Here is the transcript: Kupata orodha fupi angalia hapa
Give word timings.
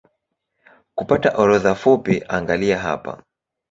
Kupata 0.95 1.29
orodha 1.37 1.75
fupi 1.75 2.21
angalia 2.29 2.79
hapa 2.79 3.23